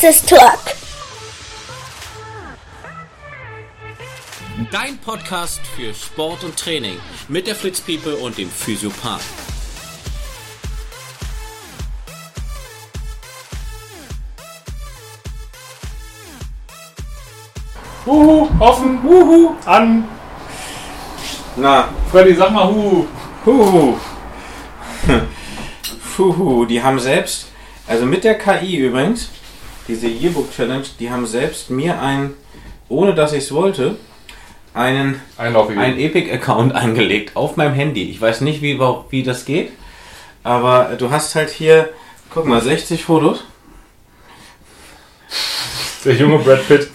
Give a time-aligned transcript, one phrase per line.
[0.00, 0.58] Praxistalk.
[4.72, 6.96] Dein Podcast für Sport und Training
[7.28, 9.20] mit der Fritz People und dem Physiopath.
[18.06, 20.08] Huhu, offen, huhu, an.
[21.56, 23.06] Na, Freddy, sag mal huhu.
[23.44, 23.98] huhu.
[26.16, 27.48] Fuhu, die haben selbst,
[27.86, 29.28] also mit der KI übrigens,
[29.90, 32.34] diese Yearbook Challenge, die haben selbst mir ein,
[32.88, 33.96] ohne dass ich es wollte,
[34.72, 38.08] einen, einen Epic-Account angelegt auf meinem Handy.
[38.08, 39.72] Ich weiß nicht, wie, wie das geht,
[40.44, 41.90] aber du hast halt hier,
[42.30, 43.44] guck mal, 60 Fotos.
[46.04, 46.88] Der junge Brad Pitt.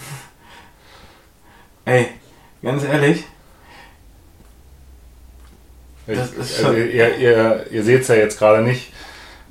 [1.83, 2.07] Ey,
[2.63, 3.23] ganz ehrlich,
[6.07, 8.91] Ich, also ihr ihr, ihr seht es ja jetzt gerade nicht.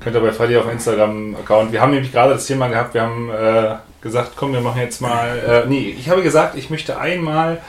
[0.04, 1.72] Könnt ihr bei Freddy auf Instagram-Account.
[1.72, 2.92] Wir haben nämlich gerade das Thema gehabt.
[2.92, 5.64] Wir haben äh, gesagt, komm, wir machen jetzt mal.
[5.64, 7.62] Äh, nee, ich habe gesagt, ich möchte einmal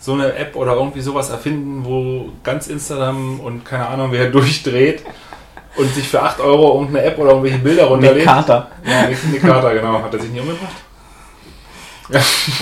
[0.00, 5.04] so eine App oder irgendwie sowas erfinden, wo ganz Instagram und keine Ahnung wer durchdreht
[5.76, 8.24] und sich für 8 Euro irgendeine App oder irgendwelche Bilder runterlädt.
[8.24, 8.68] Kater.
[8.84, 10.02] Ja, Nick, Nick Carter, genau.
[10.02, 10.74] Hat er sich nicht umgebracht?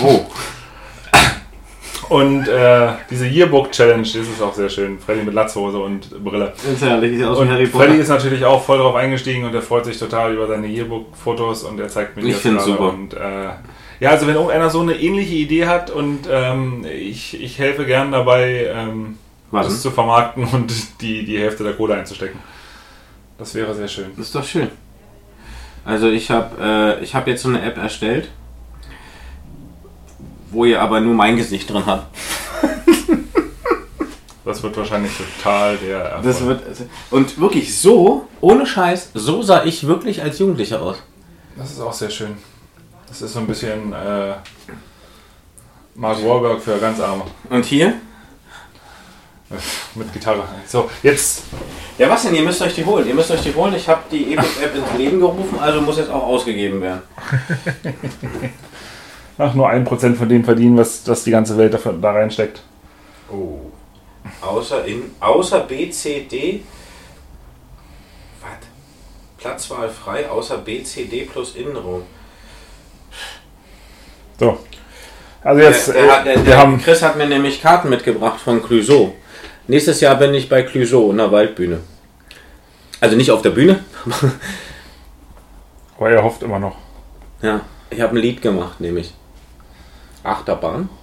[0.03, 0.25] Oh,
[2.09, 4.99] Und äh, diese Yearbook Challenge, das ist auch sehr schön.
[4.99, 6.53] Freddy mit Latzhose und Brille.
[6.71, 7.85] ist herrlich, sieht aus Und Harry Potter.
[7.85, 11.63] Freddy ist natürlich auch voll drauf eingestiegen und er freut sich total über seine Yearbook-Fotos
[11.63, 12.77] und er zeigt mir Ich das find's gerade.
[12.77, 12.93] super.
[12.93, 13.49] Und, äh,
[13.99, 18.11] ja, also wenn irgendeiner so eine ähnliche Idee hat und ähm, ich, ich helfe gern
[18.11, 19.17] dabei, ähm,
[19.51, 22.39] das zu vermarkten und die, die Hälfte der Kohle einzustecken.
[23.37, 24.11] Das wäre sehr schön.
[24.17, 24.69] Das ist doch schön.
[25.85, 28.29] Also ich habe äh, ich hab jetzt so eine App erstellt,
[30.55, 32.07] wo ihr aber nur mein Gesicht drin habt.
[34.45, 36.23] Das wird wahrscheinlich total der Erfolg.
[36.23, 36.61] Das wird
[37.09, 40.97] und wirklich so, ohne Scheiß, so sah ich wirklich als Jugendlicher aus.
[41.57, 42.37] Das ist auch sehr schön.
[43.07, 44.33] Das ist so ein bisschen äh,
[45.95, 47.23] Mark Wahlberg für ganz Arme.
[47.49, 47.95] Und hier?
[49.95, 50.43] Mit Gitarre.
[50.67, 51.43] So, jetzt.
[51.97, 52.35] Ja, was denn?
[52.35, 53.07] Ihr müsst euch die holen.
[53.07, 53.73] Ihr müsst euch die holen.
[53.75, 57.01] Ich habe die Epic App ins Leben gerufen, also muss jetzt auch ausgegeben werden.
[59.37, 62.61] Ach, nur ein Prozent von dem verdienen, was das die ganze Welt dafür, da reinsteckt.
[63.29, 63.59] Oh.
[64.41, 66.63] Außer in außer B, C, D.
[68.41, 68.49] Was?
[69.37, 72.03] Platzwahl frei, außer B, C, D plus Innenraum.
[74.39, 74.57] So.
[75.43, 76.81] Also jetzt, der, der, der, wir haben.
[76.81, 79.13] Chris hat mir nämlich Karten mitgebracht von Clouseau.
[79.67, 81.81] Nächstes Jahr bin ich bei Clouseau in der Waldbühne.
[83.01, 83.83] Also nicht auf der Bühne.
[85.97, 86.77] Aber er hofft immer noch.
[87.41, 89.13] ja, ich habe ein Lied gemacht, nämlich
[90.25, 90.89] Achterbahn.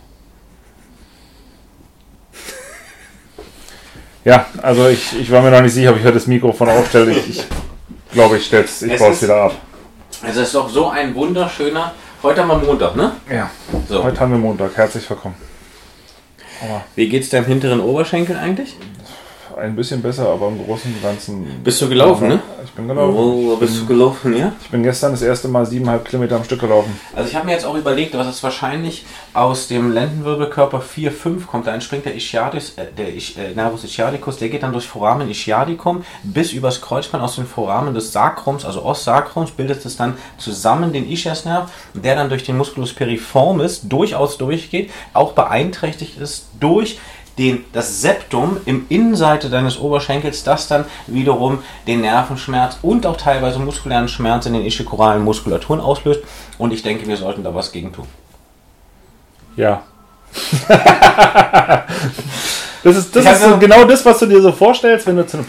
[4.24, 7.10] Ja, also ich, ich war mir noch nicht sicher, ob ich heute das Mikrofon aufstelle.
[7.10, 7.44] Ich, ich
[8.12, 9.52] glaube, ich stell's, ich Es baue es ist- wieder ab.
[10.22, 11.92] Also es ist doch so ein wunderschöner.
[12.22, 13.16] Heute haben wir Montag, ne?
[13.28, 13.50] Ja.
[13.88, 14.04] So.
[14.04, 14.76] Heute haben wir Montag.
[14.76, 15.34] Herzlich willkommen.
[16.94, 18.76] Wie geht's deinem hinteren Oberschenkel eigentlich?
[19.62, 21.46] Ein bisschen besser, aber im Großen und Ganzen.
[21.62, 22.42] Bist du gelaufen, ne?
[22.64, 23.16] Ich bin gelaufen.
[23.16, 24.50] Oh, bist du gelaufen, ja?
[24.60, 26.98] Ich bin gestern das erste Mal siebeneinhalb Kilometer am Stück gelaufen.
[27.14, 31.46] Also ich habe mir jetzt auch überlegt, was es wahrscheinlich aus dem Lendenwirbelkörper 4, 5
[31.46, 31.68] kommt.
[31.68, 35.30] Da entspringt der Ischiadis, äh, der Isch, äh, Nervus ischiadicus, der geht dann durch Foramen
[35.30, 40.92] ischiadicum bis übers Kreuzband aus den Foramen des Sakrums, also Ostsacrums, bildet es dann zusammen
[40.92, 46.98] den Ischiasnerv, der dann durch den Musculus piriformis durchaus durchgeht, auch beeinträchtigt ist durch
[47.38, 53.58] den, das Septum im Innenseite deines Oberschenkels, das dann wiederum den Nervenschmerz und auch teilweise
[53.58, 56.20] muskulären Schmerz in den ischiokoralen Muskulaturen auslöst.
[56.58, 58.06] Und ich denke, wir sollten da was gegen tun.
[59.56, 59.82] Ja.
[62.82, 65.38] das ist, das ist so genau das, was du dir so vorstellst, wenn du zu
[65.38, 65.46] einem,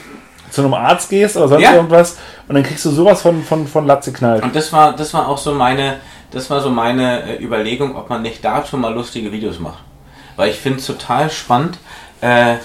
[0.49, 1.75] zu einem Arzt gehst oder sonst Ja.
[1.75, 2.17] irgendwas
[2.47, 4.43] und dann kriegst du sowas von, von, von Latze knallt.
[4.43, 5.97] Und das war, das war auch so meine,
[6.31, 9.79] das war so meine äh, Überlegung, ob man nicht dazu mal lustige Videos macht.
[10.35, 11.77] Weil ich finde es total spannend.
[12.21, 12.55] Äh,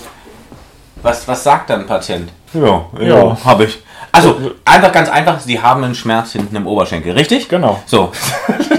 [1.02, 2.30] was, was sagt dann ein Patient?
[2.52, 3.38] Ja, Ja.
[3.44, 3.78] habe ich.
[4.10, 7.48] Also, einfach ganz einfach, sie haben einen Schmerz hinten im Oberschenkel, richtig?
[7.48, 7.82] Genau.
[7.86, 8.12] So.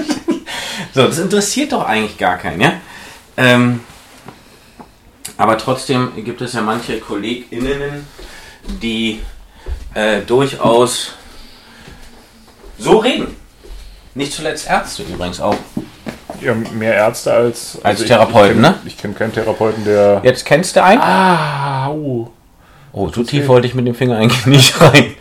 [0.93, 2.73] so, das interessiert doch eigentlich gar keinen, ja?
[3.37, 3.81] Ähm,
[5.37, 8.05] aber trotzdem gibt es ja manche KollegInnen,
[8.81, 9.21] die
[9.93, 11.13] äh, durchaus
[12.77, 13.35] so reden.
[14.15, 15.55] Nicht zuletzt Ärzte übrigens auch.
[16.41, 18.75] Ja, mehr Ärzte als, Als ich- Therapeuten, ich kenn, ne?
[18.85, 20.21] Ich kenne keinen Therapeuten, der.
[20.23, 21.01] Jetzt kennst du einen?
[21.01, 22.27] Ah, uh,
[22.91, 25.13] Oh, so tief wollte ich mit dem Finger eigentlich nicht rein.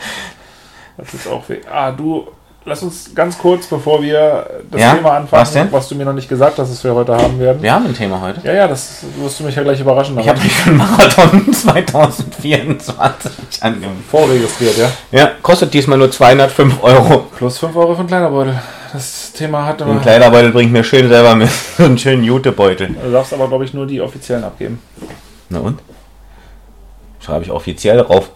[0.97, 1.59] das ist auch weh.
[1.71, 2.27] Ah, du,
[2.65, 4.95] lass uns ganz kurz, bevor wir das Ja?
[4.95, 5.69] Thema anfangen, Was denn?
[5.71, 7.63] du mir noch nicht gesagt hast, dass wir heute haben werden.
[7.63, 8.41] Wir haben ein Thema heute.
[8.47, 10.19] Ja, ja, das wirst du mich ja gleich überraschen.
[10.19, 13.33] Ich habe mich für den Marathon 2024
[13.63, 13.99] angemeldet.
[14.11, 14.91] vorregistriert, ja.
[15.13, 17.27] Ja, kostet diesmal nur 205 Euro.
[17.37, 18.59] Plus 5 Euro für einen kleiner Beutel.
[18.93, 21.51] Das Thema hat Den Kleiderbeutel bringe ich mir schön selber mit.
[21.51, 22.89] So einen schönen Jutebeutel.
[22.89, 24.81] Du darfst aber, glaube ich, nur die offiziellen abgeben.
[25.49, 25.81] Na und?
[27.21, 28.31] Schreibe ich offiziell drauf.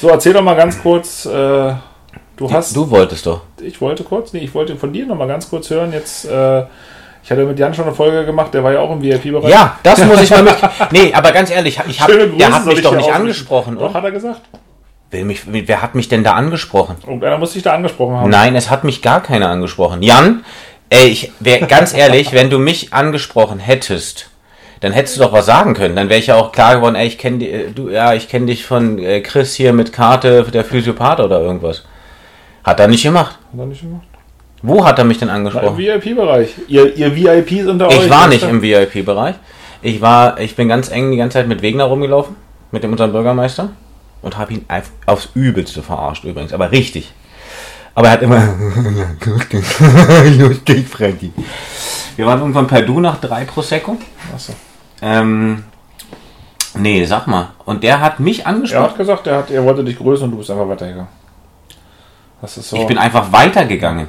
[0.00, 1.26] So, erzähl doch mal ganz kurz.
[1.26, 1.74] Äh,
[2.36, 2.74] du hast.
[2.74, 3.42] Du wolltest doch.
[3.60, 5.92] Ich wollte kurz, nee, ich wollte von dir noch mal ganz kurz hören.
[5.92, 6.64] Jetzt, äh,
[7.22, 9.50] ich hatte mit Jan schon eine Folge gemacht, der war ja auch im VIP-Bereich.
[9.50, 10.56] Ja, das muss ich mal mit.
[10.90, 13.74] Nee, aber ganz ehrlich, ich hab, Schöne Grüße der hat mich ich doch nicht angesprochen,
[13.74, 13.94] Doch, oder?
[13.94, 14.40] hat er gesagt.
[15.10, 16.96] Wer, mich, wer hat mich denn da angesprochen?
[17.02, 18.30] Irgendeiner muss dich da angesprochen haben.
[18.30, 20.02] Nein, es hat mich gar keiner angesprochen.
[20.02, 20.44] Jan,
[20.88, 24.30] ey, ich wär, ganz ehrlich, wenn du mich angesprochen hättest,
[24.78, 25.96] dann hättest du doch was sagen können.
[25.96, 28.46] Dann wäre ich ja auch klar geworden, ey, ich kenne äh, du, ja, ich kenne
[28.46, 31.84] dich von äh, Chris hier mit Karte der Physiopath oder irgendwas.
[32.62, 33.36] Hat er nicht gemacht.
[33.52, 34.06] Hat er nicht gemacht.
[34.62, 35.76] Wo hat er mich denn Na, Im angesprochen?
[35.76, 36.50] VIP-Bereich.
[36.68, 38.04] Ihr, ihr VIPs unter euch.
[38.04, 39.34] Ich war nicht im VIP-Bereich.
[39.82, 42.36] Ich war, ich bin ganz eng die ganze Zeit mit Wegner rumgelaufen,
[42.70, 43.70] mit dem unserem Bürgermeister
[44.22, 47.12] und habe ihn auf- aufs Übelste verarscht übrigens, aber richtig.
[47.94, 48.40] Aber er hat immer
[50.38, 51.32] lustig, Freddy.
[52.16, 53.96] Wir waren irgendwann per Du nach drei Prosecco.
[54.34, 54.52] Achso.
[55.02, 55.64] Ähm,
[56.74, 57.48] nee, sag mal.
[57.64, 58.84] Und der hat mich Er angesprochen.
[58.84, 61.08] hat gesagt, er, hat, er wollte dich grüßen und du bist einfach weitergegangen.
[62.40, 62.76] Das ist so.
[62.76, 64.08] Ich bin einfach weitergegangen.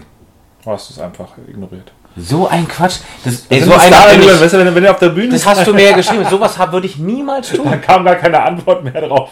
[0.63, 1.91] Du hast es einfach ignoriert.
[2.17, 2.97] So ein Quatsch.
[3.23, 5.73] Das, ey, so da, bin wenn, ich, wenn, wenn auf der Bühne das hast du
[5.73, 6.25] mir ja geschrieben.
[6.29, 7.81] Sowas würde ich niemals Da tun.
[7.81, 9.29] kam gar keine Antwort mehr drauf.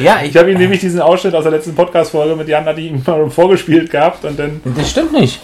[0.00, 2.90] Ja, Ich habe ihm nämlich diesen Ausschnitt aus der letzten Podcast-Folge mit Jan, hatte ich
[2.90, 4.60] ihm mal vorgespielt gehabt und dann.
[4.76, 5.40] Das stimmt nicht.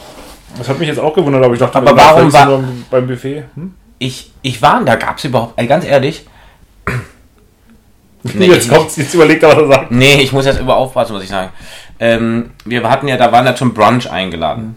[0.58, 3.44] Das hat mich jetzt auch gewundert, aber ich dachte, Aber warum war- nur beim Buffet?
[3.54, 3.75] Hm?
[3.98, 6.25] Ich, ich war, da gab es überhaupt, ey, ganz ehrlich.
[8.22, 9.90] Nee, jetzt ich- kommt's, jetzt überlegt er, was er sagt.
[9.93, 11.50] Nee, ich muss jetzt immer aufpassen, was ich sage.
[11.98, 14.76] Ähm, wir hatten ja, da waren ja zum Brunch eingeladen.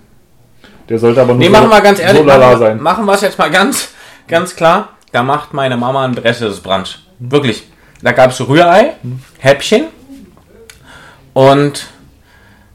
[0.93, 2.79] Der sollte aber nur Nee, so, machen wir ganz ehrlich, so lala machen, sein.
[2.83, 3.89] machen wir es jetzt mal ganz,
[4.27, 4.89] ganz klar.
[5.11, 6.99] Da macht meine Mama ein besseres Brunch.
[7.17, 7.63] Wirklich.
[8.03, 8.91] Da gab es Rührei,
[9.39, 9.85] Häppchen
[11.33, 11.87] und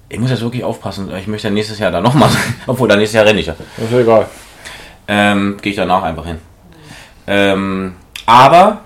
[0.08, 1.14] ich muss jetzt wirklich aufpassen.
[1.16, 2.54] Ich möchte nächstes Jahr da nochmal sein.
[2.66, 3.52] Obwohl, dann nächstes Jahr renne ich ja.
[3.76, 4.26] Ist egal.
[5.06, 6.38] Ähm, Gehe ich danach einfach hin.
[7.28, 7.94] Ähm,
[8.26, 8.80] aber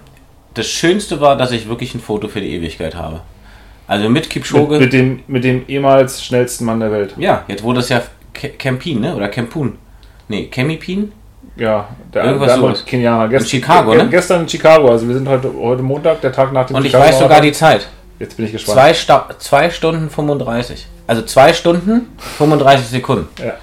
[0.52, 3.23] das Schönste war, dass ich wirklich ein Foto für die Ewigkeit habe.
[3.87, 4.79] Also mit Mit, Kipchoge.
[4.79, 7.14] mit, dem, mit dem ehemals schnellsten Mann der Welt.
[7.17, 8.02] ja, jetzt wurde es ja
[8.32, 9.14] Kempin, ne?
[9.14, 9.79] Oder Kempun.
[10.29, 11.12] Nee, Kemipin?
[11.56, 12.87] Ja, der, Irgendwas der andere sowas.
[12.87, 13.29] Kenianer.
[13.29, 14.08] Gest, Chicago, ge- ne?
[14.08, 14.90] Gestern in Chicago.
[14.90, 17.40] Also wir sind heute, heute Montag, der Tag nach dem Und ich Chicago weiß sogar
[17.43, 17.88] die Zeit.
[18.19, 18.79] Jetzt bin ich gespannt.
[18.79, 20.87] Zwei, Sta zwei Stunden 35.
[21.06, 22.08] Also zwei Stunden
[22.38, 23.29] 35 Sekunden.
[23.44, 23.55] Ja.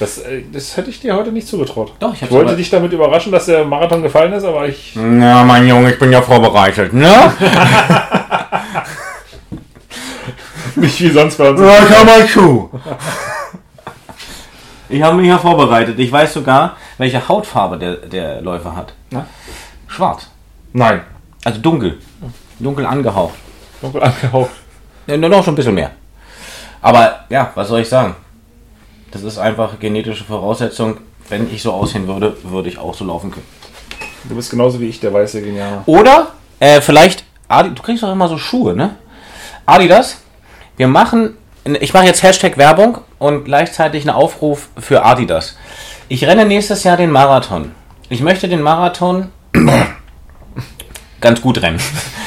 [0.00, 1.92] Das, äh, das hätte ich dir heute nicht zugetraut.
[2.00, 4.92] Doch, ich Ich wollte dich damit überraschen, dass der Marathon gefallen ist, aber ich.
[4.96, 7.10] Na, mein Junge, ich bin ja vorbereitet, ne?
[10.76, 11.60] Nicht wie sonst bei uns.
[11.60, 12.70] hör mal zu.
[14.88, 15.98] Ich habe mich ja vorbereitet.
[15.98, 18.94] Ich weiß sogar, welche Hautfarbe der, der Läufer hat.
[19.10, 19.26] Na?
[19.86, 20.30] Schwarz.
[20.72, 21.02] Nein.
[21.44, 21.98] Also dunkel.
[22.58, 23.34] Dunkel angehaucht.
[23.80, 24.50] Dunkel angehaucht.
[25.06, 25.90] Ja, nur noch schon ein bisschen mehr.
[26.80, 28.14] Aber ja, was soll ich sagen?
[29.10, 30.98] Das ist einfach genetische Voraussetzung.
[31.28, 33.46] Wenn ich so aussehen würde, würde ich auch so laufen können.
[34.24, 35.82] Du bist genauso wie ich, der weiße Genialer.
[35.86, 36.28] Oder
[36.60, 38.96] äh, vielleicht, Adi, du kriegst doch immer so Schuhe, ne?
[39.66, 40.18] Adidas,
[40.76, 41.36] wir machen,
[41.76, 45.56] ich mache jetzt Hashtag Werbung und gleichzeitig einen Aufruf für Adidas.
[46.08, 47.72] Ich renne nächstes Jahr den Marathon.
[48.08, 49.30] Ich möchte den Marathon
[51.20, 51.80] ganz gut rennen.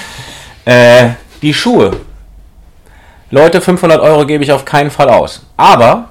[0.66, 1.10] äh,
[1.42, 1.98] die Schuhe.
[3.30, 5.46] Leute, 500 Euro gebe ich auf keinen Fall aus.
[5.58, 6.10] Aber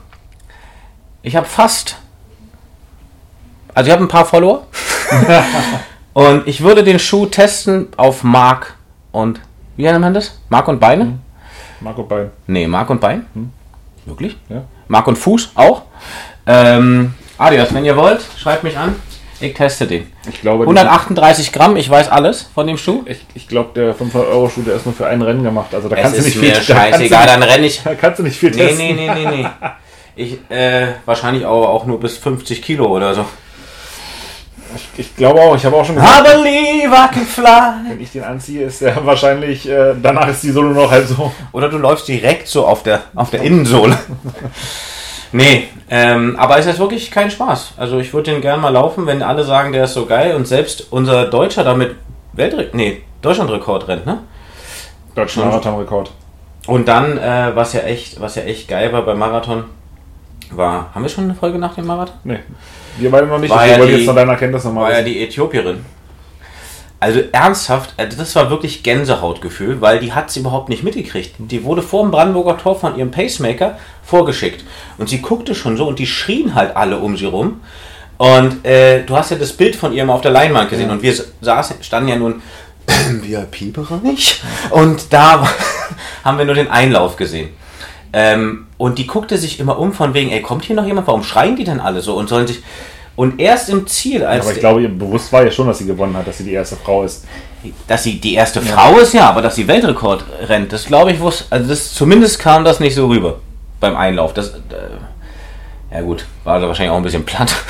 [1.23, 1.97] ich habe fast,
[3.75, 4.67] also ich habe ein paar Follower.
[6.13, 8.75] Und ich würde den Schuh testen auf Mark
[9.13, 9.41] und,
[9.77, 10.39] wie nennt man das?
[10.49, 11.19] Mark und Beine?
[11.81, 12.31] Marco Bein.
[12.47, 13.27] Nee, Mark und Bein.
[14.07, 14.37] Wirklich?
[14.49, 14.65] Ja.
[14.89, 15.83] Mark und Fuß auch.
[16.47, 18.97] Ähm, Adidas, wenn ihr wollt, schreibt mich an.
[19.43, 20.07] Ich teste den.
[20.29, 23.03] Ich glaube, 138 Gramm, ich weiß alles von dem Schuh.
[23.07, 25.75] ich, ich glaube, der 500-Euro-Schuh, der ist nur für ein Rennen gemacht.
[25.75, 27.83] Also da Es kannst du nicht viel du scheißegal, dann renne ich.
[27.83, 28.79] Da kannst du nicht viel Nee, testen.
[28.79, 29.47] nee, nee, nee, nee.
[30.17, 33.25] Ich, äh, wahrscheinlich auch, auch nur bis 50 Kilo oder so.
[34.97, 37.73] Ich glaube auch, ich habe auch schon gesagt, I believe I can fly.
[37.89, 41.33] wenn ich den anziehe, ist der wahrscheinlich, äh, danach ist die Sohle noch halt so.
[41.53, 43.99] Oder du läufst direkt so auf der, auf der Innensohle.
[45.33, 47.75] nee, ähm, aber es ist wirklich kein Spaß.
[47.77, 50.47] Also ich würde den gerne mal laufen, wenn alle sagen, der ist so geil und
[50.47, 51.97] selbst unser Deutscher damit
[52.33, 54.21] Weltre nee, Deutschlandrekord rennt, ne?
[55.15, 56.13] Deutschen Marathonrekord.
[56.67, 59.65] Und dann, äh, was ja echt, was ja echt geil war beim Marathon,
[60.57, 62.17] war, haben wir schon eine Folge nach dem Marathon?
[62.25, 62.39] Nee,
[62.99, 63.51] wir beide noch nicht.
[63.51, 65.85] War ich ja wollte die- jetzt noch deiner Kenntnis nochmal war ja die Äthiopierin.
[67.03, 71.35] Also ernsthaft, also das war wirklich Gänsehautgefühl, weil die hat es überhaupt nicht mitgekriegt.
[71.39, 74.65] Die wurde vor dem Brandenburger Tor von ihrem Pacemaker vorgeschickt.
[74.99, 77.63] Und sie guckte schon so und die schrien halt alle um sie rum.
[78.19, 80.91] Und äh, du hast ja das Bild von ihr mal auf der Leinwand gesehen.
[80.91, 82.43] Und wir saßen, standen ja nun
[83.09, 84.43] im VIP-Bereich.
[84.71, 85.49] Und da
[86.25, 87.49] haben wir nur den Einlauf gesehen.
[88.13, 91.07] Ähm, und die guckte sich immer um von wegen, ey, kommt hier noch jemand?
[91.07, 92.63] Warum schreien die denn alle so und sollen sich...
[93.17, 95.87] Und erst im Ziel, als Aber ich glaube, ihr bewusst war ja schon, dass sie
[95.87, 97.27] gewonnen hat, dass sie die erste Frau ist.
[97.87, 101.21] dass sie die erste Frau ist, ja, aber dass sie Weltrekord rennt, das glaube ich
[101.21, 103.41] wusste, also das, zumindest kam das nicht so rüber
[103.79, 104.33] beim Einlauf.
[104.33, 107.55] Das, äh, ja gut, war also wahrscheinlich auch ein bisschen platt.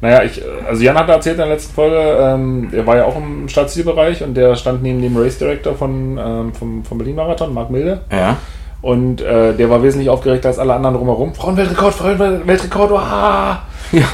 [0.00, 3.16] Naja, ich, also Jan hat erzählt in der letzten Folge, ähm, er war ja auch
[3.16, 7.70] im Startzielbereich und der stand neben dem Race Director von, ähm, vom, vom Berlin-Marathon, Marc
[7.70, 8.02] Milde.
[8.12, 8.36] Ja.
[8.80, 11.34] Und äh, der war wesentlich aufgeregter als alle anderen drumherum.
[11.34, 13.62] Frauenweltrekord, Frauenweltrekord, ah!
[13.90, 14.04] Ja.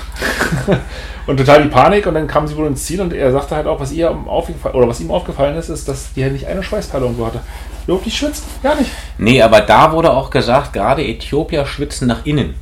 [1.27, 3.67] Und total die Panik und dann kamen sie wohl ins Ziel und er sagte halt
[3.67, 6.63] auch, was ihr aufgefallen oder was ihm aufgefallen ist, ist, dass die halt nicht eine
[6.63, 7.41] Schweißperle irgendwo hatte.
[7.87, 8.91] Überhaupt nicht schwitzt, gar nicht.
[9.17, 12.55] Nee, aber da wurde auch gesagt, gerade Äthiopier schwitzen nach innen.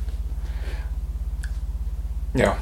[2.33, 2.55] Ja.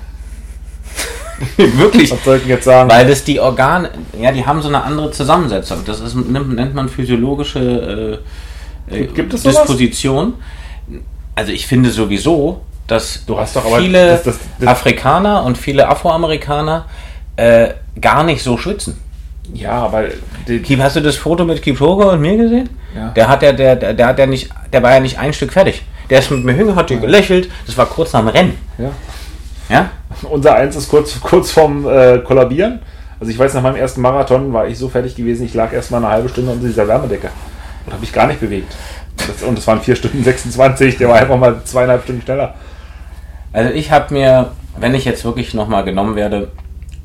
[1.57, 2.11] Wirklich.
[2.11, 2.89] Was soll ich denn jetzt sagen?
[2.89, 5.85] Weil das die Organe, ja, die haben so eine andere Zusammensetzung.
[5.85, 8.27] Das ist, nennt, nennt man physiologische äh,
[8.91, 9.57] äh, Gibt es sowas?
[9.61, 10.33] Disposition.
[11.35, 15.57] Also ich finde sowieso, dass Du hast doch aber- viele das- das- das- Afrikaner und
[15.57, 16.85] viele Afroamerikaner
[17.37, 17.69] äh,
[17.99, 18.97] gar nicht so schwitzen.
[19.53, 20.03] ja, aber
[20.47, 22.69] die, Kip, hast du das Foto mit Kipchoge und mir gesehen?
[22.95, 23.09] Ja.
[23.09, 25.53] Der hat ja, der, der, der hat ja nicht, der war ja nicht ein Stück
[25.53, 25.81] fertig.
[26.09, 27.49] Der ist mit mir hingegangen, hat dir gelächelt.
[27.65, 28.57] Das war kurz nach dem Rennen.
[28.77, 28.91] ja.
[29.69, 29.89] Ja?
[30.23, 32.79] Unser Eins ist kurz, kurz vorm äh, Kollabieren.
[33.21, 35.91] Also ich weiß, nach meinem ersten Marathon war ich so fertig gewesen, ich lag erst
[35.91, 37.29] mal eine halbe Stunde unter dieser Wärmedecke
[37.85, 38.75] und habe mich gar nicht bewegt.
[39.17, 42.55] Das, und das waren 4 Stunden 26, der war einfach mal zweieinhalb Stunden schneller.
[43.53, 46.51] Also ich habe mir, wenn ich jetzt wirklich nochmal genommen werde,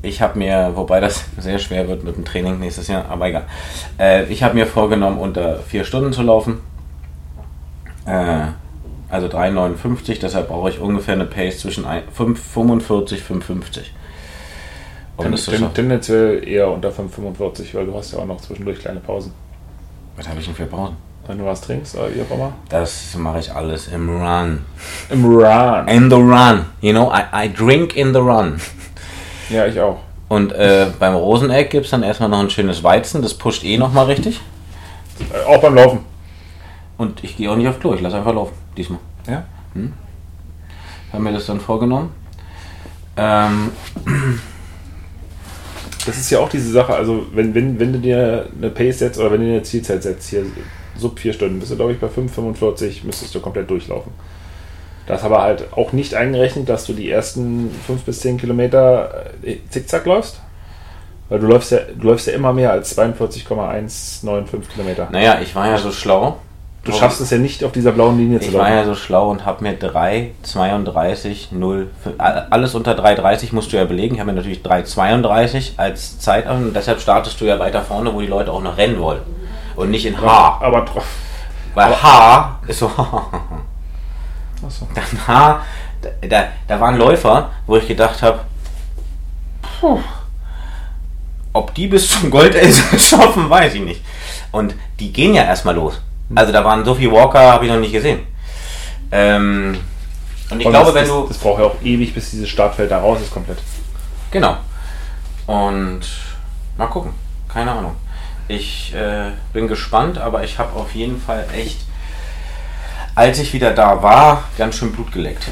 [0.01, 3.43] ich habe mir, wobei das sehr schwer wird mit dem Training nächstes Jahr, aber egal.
[3.99, 6.59] Äh, ich habe mir vorgenommen, unter vier Stunden zu laufen.
[8.05, 8.45] Äh,
[9.09, 13.81] also 3,59, deshalb brauche ich ungefähr eine Pace zwischen ein- 5, 45 5,50.
[15.15, 15.73] Um Ten, schaffen.
[15.73, 19.33] tendenziell eher unter 5,45, weil du hast ja auch noch zwischendurch kleine Pausen.
[20.17, 20.97] Was habe ich denn für Pausen?
[21.27, 22.53] Wenn du was trinkst, oder wie auch immer.
[22.69, 24.65] Das mache ich alles im Run.
[25.09, 25.87] Im Run.
[25.87, 26.65] In the run.
[26.81, 28.59] You know, I, I drink in the run.
[29.49, 29.99] Ja, ich auch.
[30.27, 33.77] Und äh, beim Roseneck gibt es dann erstmal noch ein schönes Weizen, das pusht eh
[33.77, 34.41] nochmal richtig.
[35.19, 35.99] Äh, auch beim Laufen.
[36.97, 38.99] Und ich gehe auch nicht auf Klo, ich lasse einfach laufen, diesmal.
[39.25, 39.45] Ja.
[41.13, 42.11] Haben mir das dann vorgenommen.
[43.15, 43.71] Ähm,
[46.07, 49.19] Das ist ja auch diese Sache, also wenn, wenn, wenn du dir eine Pace setzt
[49.19, 50.45] oder wenn du dir eine Zielzeit setzt, hier
[50.97, 54.11] sub 4 Stunden, bist du glaube ich bei 5,45 müsstest du komplett durchlaufen.
[55.05, 59.57] Das aber halt auch nicht eingerechnet, dass du die ersten 5 bis 10 Kilometer äh,
[59.69, 60.41] zickzack läufst.
[61.29, 65.09] Weil du läufst ja, du läufst ja immer mehr als 42,195 Kilometer.
[65.11, 66.37] naja, ich war ja so schlau.
[66.87, 68.73] Du schaffst es ja nicht auf dieser blauen Linie zu Ich war laufen.
[68.77, 73.85] ja so schlau und habe mir 3, 32, 0, alles unter 3,30 musst du ja
[73.85, 74.15] belegen.
[74.15, 78.13] Ich habe mir natürlich 3,32 als Zeit an und deshalb startest du ja weiter vorne,
[78.13, 79.21] wo die Leute auch noch rennen wollen.
[79.75, 80.59] Und nicht in H.
[80.61, 81.03] Aber tro-
[81.75, 82.87] Weil H ist so.
[82.87, 84.87] Achso.
[84.95, 85.61] Dann H,
[86.01, 88.39] da, da, da waren Läufer, wo ich gedacht habe,
[91.53, 94.01] ob die bis zum Goldelse schaffen, weiß ich nicht.
[94.51, 96.01] Und die gehen ja erstmal los.
[96.35, 98.19] Also da waren so viele Walker, habe ich noch nicht gesehen.
[99.11, 99.77] Ähm,
[100.49, 101.27] und ich Und glaube, das, wenn du.
[101.27, 103.59] Das braucht ja auch ewig, bis dieses Startfeld da raus ist komplett.
[104.31, 104.57] Genau.
[105.45, 106.01] Und
[106.77, 107.13] mal gucken.
[107.47, 107.95] Keine Ahnung.
[108.47, 111.79] Ich äh, bin gespannt, aber ich habe auf jeden Fall echt,
[113.15, 115.47] als ich wieder da war, ganz schön Blut geleckt.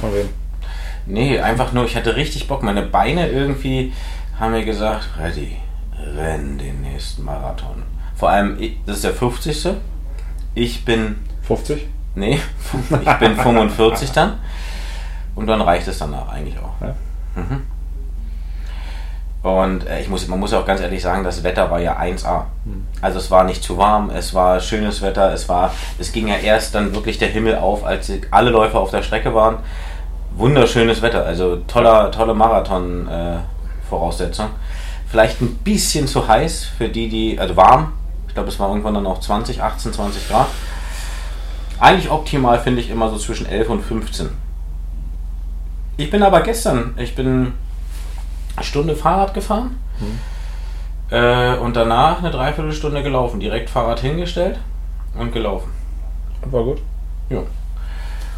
[0.00, 0.28] Von wem?
[1.06, 2.62] Nee, einfach nur, ich hatte richtig Bock.
[2.62, 3.92] Meine Beine irgendwie
[4.38, 5.56] haben mir gesagt, Reddy,
[6.16, 7.82] renn den nächsten Marathon.
[8.20, 9.68] Vor allem, das ist der 50.
[10.54, 11.86] Ich bin, 50?
[12.16, 12.38] nee,
[13.00, 14.38] ich bin 45 dann.
[15.34, 16.74] Und dann reicht es danach eigentlich auch.
[16.82, 16.94] Ja.
[17.34, 17.62] Mhm.
[19.42, 22.42] Und äh, ich muss, man muss auch ganz ehrlich sagen, das Wetter war ja 1A.
[23.00, 26.36] Also es war nicht zu warm, es war schönes Wetter, es war, es ging ja
[26.36, 29.60] erst dann wirklich der Himmel auf, als alle Läufer auf der Strecke waren.
[30.36, 34.48] Wunderschönes Wetter, also toller, tolle Marathon-Voraussetzung.
[35.08, 37.94] Vielleicht ein bisschen zu heiß für die, die, also warm.
[38.30, 40.46] Ich glaube, es war irgendwann dann auch 20, 18, 20 Grad.
[41.80, 44.28] Eigentlich optimal finde ich immer so zwischen 11 und 15.
[45.96, 47.54] Ich bin aber gestern, ich bin
[48.54, 49.80] eine Stunde Fahrrad gefahren
[51.10, 53.40] äh, und danach eine Dreiviertelstunde gelaufen.
[53.40, 54.60] Direkt Fahrrad hingestellt
[55.18, 55.72] und gelaufen.
[56.44, 56.78] War gut.
[57.30, 57.42] Ja.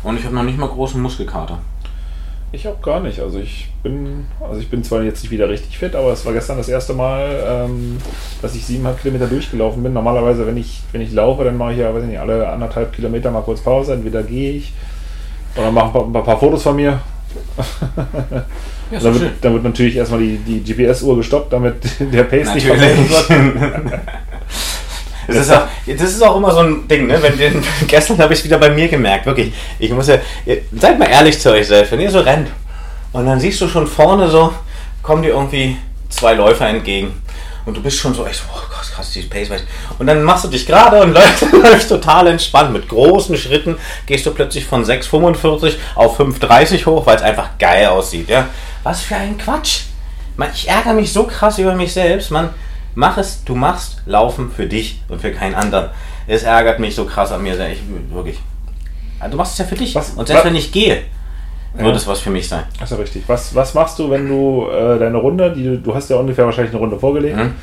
[0.05, 1.59] Und ich habe noch nicht mal großen Muskelkater.
[2.55, 3.19] Ich auch gar nicht.
[3.21, 6.35] Also ich bin, also ich bin zwar jetzt nicht wieder richtig fit, aber es war
[6.35, 7.97] gestern das erste Mal, ähm,
[8.43, 9.95] dass ich siebeneinhalb Kilometer durchgelaufen bin.
[9.95, 12.93] Normalerweise, wenn ich, wenn ich laufe, dann mache ich ja, weiß ich nicht, alle anderthalb
[12.93, 13.95] Kilometer mal kurz Pause.
[13.95, 14.73] Entweder gehe ich
[15.57, 17.01] oder mache ein paar, ein paar Fotos von mir.
[18.91, 22.67] Ja, dann, wird, dann wird natürlich erstmal die, die GPS-Uhr gestoppt, damit der Pace nicht
[22.67, 24.01] vergessen wird.
[25.33, 27.23] Das ist, auch, das ist auch immer so ein Ding, ne?
[27.23, 29.53] Wenn den, gestern habe ich es wieder bei mir gemerkt, wirklich.
[29.79, 30.17] Ich muss ja,
[30.79, 32.49] seid mal ehrlich zu euch selbst, wenn ihr so rennt
[33.13, 34.53] und dann siehst du schon vorne so,
[35.03, 35.77] kommen dir irgendwie
[36.09, 37.23] zwei Läufer entgegen
[37.65, 39.63] und du bist schon so echt so, oh Gott, krass, die Pace weiß.
[39.99, 42.73] Und dann machst du dich gerade und läufst, läufst total entspannt.
[42.73, 47.87] Mit großen Schritten gehst du plötzlich von 6,45 auf 5,30 hoch, weil es einfach geil
[47.87, 48.29] aussieht.
[48.29, 48.49] Ja?
[48.83, 49.83] Was für ein Quatsch.
[50.37, 52.31] Man, ich ärgere mich so krass über mich selbst.
[52.31, 52.51] Man,
[52.95, 55.87] mach es, du machst Laufen für dich und für keinen anderen.
[56.27, 57.55] Es ärgert mich so krass an mir.
[57.71, 57.81] Ich,
[58.13, 58.39] wirklich.
[59.31, 59.95] Du machst es ja für dich.
[59.95, 61.03] Was- und selbst was- wenn ich gehe,
[61.79, 61.85] Ja.
[61.85, 62.65] wird es was für mich sein.
[62.79, 63.23] Das ist ja richtig.
[63.29, 66.73] Was, was machst du, wenn du äh, deine Runde, die, du- hast ja ungefähr wahrscheinlich
[66.73, 67.55] eine Runde vorgelegt, Mhm.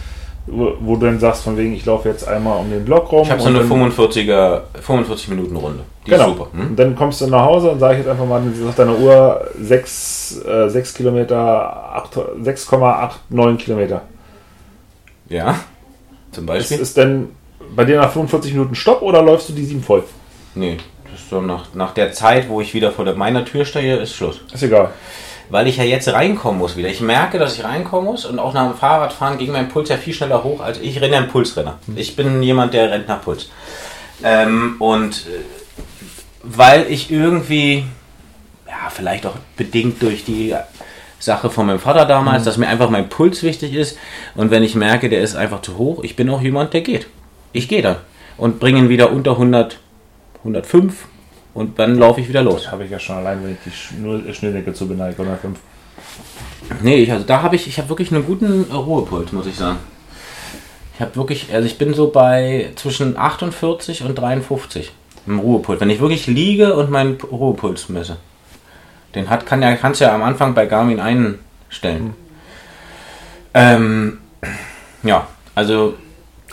[0.48, 3.24] wo, wo du dann sagst, von wegen, ich laufe jetzt einmal um den Block rum.
[3.24, 5.82] Ich habe so eine dann- 45er, 45 Minuten Runde.
[6.08, 6.24] Die Genau.
[6.32, 6.48] ist super.
[6.54, 6.68] Hm?
[6.70, 9.46] Und dann kommst du nach Hause und sage ich jetzt einfach mal, auf deiner Uhr
[9.62, 11.38] 6, äh, 6 Kilometer,
[11.94, 14.02] acht- 6,89 Kilometer.
[15.30, 15.60] Ja.
[16.32, 16.80] Zum Ist, Beispiel?
[16.80, 17.30] ist denn
[17.76, 20.04] bei dir nach 45 Minuten Stopp oder läufst du die 7 voll?
[20.56, 20.78] nee,
[21.10, 23.98] das ist so nach, nach der Zeit, wo ich wieder vor der, meiner Tür stehe,
[23.98, 24.42] ist Schluss.
[24.54, 24.92] Ist egal.
[25.50, 26.90] Weil ich ja jetzt reinkommen muss wieder.
[26.90, 29.98] Ich merke, dass ich reinkommen muss und auch nach dem Fahrradfahren ging mein Puls ja
[29.98, 31.80] viel schneller hoch, als ich renne ein Pulsrenner.
[31.96, 33.50] Ich bin jemand, der rennt nach Puls.
[34.24, 35.40] Ähm, und äh,
[36.44, 37.86] weil ich irgendwie,
[38.68, 40.56] ja, vielleicht auch bedingt durch die
[41.20, 43.98] Sache von meinem Vater damals, dass mir einfach mein Puls wichtig ist
[44.36, 47.08] und wenn ich merke, der ist einfach zu hoch, ich bin auch jemand, der geht.
[47.54, 47.98] Ich gehe dann
[48.38, 49.80] und bringe ihn wieder unter 100,
[50.40, 51.06] 105
[51.54, 52.72] und dann laufe ich wieder los.
[52.72, 55.60] Habe ich ja schon allein, wenn ich die Schnür- Schnürnickel zu beneige, 105.
[56.82, 59.80] Nee, ich, also da habe ich, ich habe wirklich einen guten Ruhepuls, muss ich sagen.
[60.96, 64.92] Ich habe wirklich, also ich bin so bei zwischen 48 und 53
[65.28, 65.80] im Ruhepuls.
[65.82, 68.18] Wenn ich wirklich liege und meinen Ruhepuls messe.
[69.16, 72.14] Den hat, kann ja, kannst ja am Anfang bei Garmin einstellen.
[73.54, 74.20] Ähm,
[75.04, 75.96] ja, also,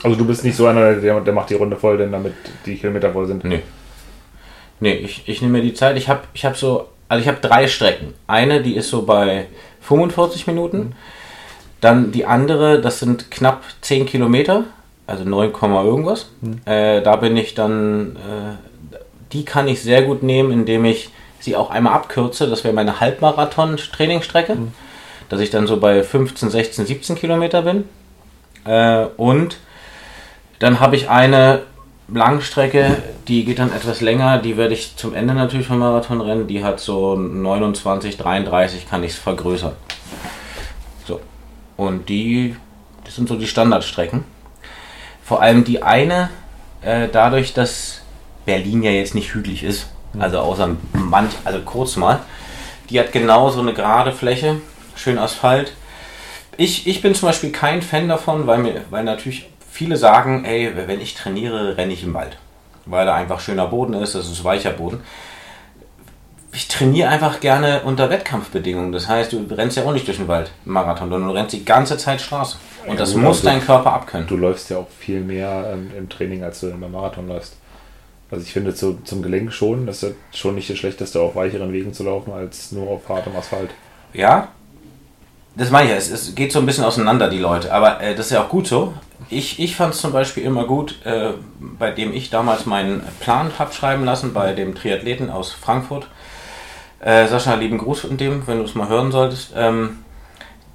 [0.02, 2.34] Also du bist nicht so einer, der, der macht die Runde voll, denn damit
[2.64, 3.44] die Kilometer voll sind.
[3.44, 3.62] nee.
[4.78, 5.96] Nee, ich, ich nehme mir die Zeit.
[5.96, 8.12] Ich habe ich hab so, also ich habe drei Strecken.
[8.26, 9.46] Eine, die ist so bei
[9.80, 10.94] 45 Minuten.
[11.80, 14.64] Dann die andere, das sind knapp 10 Kilometer,
[15.06, 16.30] also 9, Komma irgendwas.
[16.66, 18.96] Äh, da bin ich dann, äh,
[19.32, 21.10] die kann ich sehr gut nehmen, indem ich
[21.46, 22.48] sie auch einmal abkürze.
[22.48, 24.58] Das wäre meine Halbmarathon-Trainingsstrecke.
[25.30, 27.84] Dass ich dann so bei 15, 16, 17 Kilometer bin.
[28.64, 29.56] Äh, und
[30.58, 31.62] dann habe ich eine
[32.08, 34.38] Langstrecke, die geht dann etwas länger.
[34.38, 36.46] Die werde ich zum Ende natürlich vom Marathonrennen.
[36.46, 39.72] Die hat so 29, 33, kann ich es vergrößern.
[41.06, 41.20] So.
[41.76, 42.56] Und die,
[43.04, 44.24] das sind so die Standardstrecken.
[45.24, 46.30] Vor allem die eine,
[46.82, 48.02] äh, dadurch, dass
[48.44, 52.20] Berlin ja jetzt nicht hügelig ist, also außer manch, also kurz mal,
[52.90, 54.56] die hat genau so eine gerade Fläche,
[54.94, 55.72] schön Asphalt.
[56.56, 60.72] Ich, ich bin zum Beispiel kein Fan davon, weil, mir, weil natürlich viele sagen, ey,
[60.86, 62.38] wenn ich trainiere, renne ich im Wald.
[62.86, 65.02] Weil da einfach schöner Boden ist, das ist weicher Boden.
[66.52, 68.92] Ich trainiere einfach gerne unter Wettkampfbedingungen.
[68.92, 71.52] Das heißt, du rennst ja auch nicht durch den Wald im Marathon, sondern du rennst
[71.52, 72.56] die ganze Zeit Straße.
[72.84, 74.26] Und Ja, das gut, muss also- dein Körper abkönnen.
[74.26, 77.56] Du läufst ja auch viel mehr ähm, im Training, als du beim Marathon läufst.
[78.30, 81.36] Also ich finde zu, zum Gelenk schon, das ist ja schon nicht das Schlechteste, auf
[81.36, 83.70] weicheren Wegen zu laufen, als nur auf hartem Asphalt.
[84.12, 84.48] Ja,
[85.56, 85.96] das meine ich ja.
[85.96, 87.72] Es, es geht so ein bisschen auseinander, die Leute.
[87.72, 88.92] Aber äh, das ist ja auch gut so.
[89.30, 93.50] Ich, ich fand es zum Beispiel immer gut, äh, bei dem ich damals meinen Plan
[93.58, 96.08] habe schreiben lassen, bei dem Triathleten aus Frankfurt.
[97.00, 99.52] Äh, Sascha, lieben Gruß von dem, wenn du es mal hören solltest.
[99.56, 99.98] Ähm,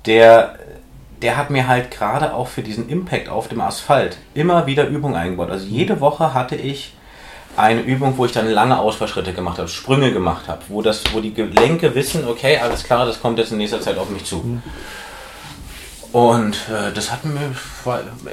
[0.08, 0.56] der,
[1.22, 5.16] der hat mir halt gerade auch für diesen Impact auf dem Asphalt immer wieder Übungen
[5.16, 5.52] eingebaut.
[5.52, 6.94] Also jede Woche hatte ich
[7.58, 11.20] eine Übung, wo ich dann lange Ausfallschritte gemacht habe, Sprünge gemacht habe, wo, das, wo
[11.20, 14.62] die Gelenke wissen, okay, alles klar, das kommt jetzt in nächster Zeit auf mich zu.
[16.12, 17.56] Und äh, das hat mir,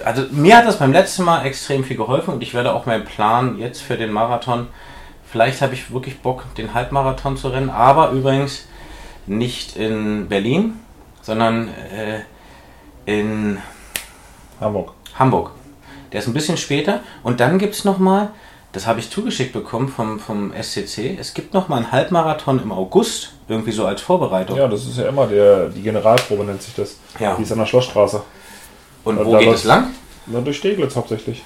[0.05, 3.05] also mir hat das beim letzten Mal extrem viel geholfen und ich werde auch meinen
[3.05, 4.67] Plan jetzt für den Marathon,
[5.31, 8.67] vielleicht habe ich wirklich Bock, den Halbmarathon zu rennen, aber übrigens
[9.27, 10.75] nicht in Berlin,
[11.23, 12.21] sondern äh,
[13.05, 13.59] in
[14.61, 14.93] Hamburg.
[15.19, 15.53] Hamburg.
[16.13, 17.01] Der ist ein bisschen später.
[17.23, 18.31] Und dann gibt es nochmal,
[18.79, 23.33] das habe ich zugeschickt bekommen vom, vom SCC, es gibt nochmal einen Halbmarathon im August,
[23.49, 24.57] irgendwie so als Vorbereitung.
[24.57, 26.97] Ja, das ist ja immer der, die Generalprobe nennt sich das.
[27.19, 27.35] Ja.
[27.35, 28.23] Die ist an der Schlossstraße.
[29.03, 29.89] Und Und wo geht es lang?
[30.27, 31.43] Na, durch Steglitz hauptsächlich.